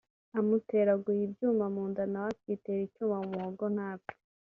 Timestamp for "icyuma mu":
2.87-3.29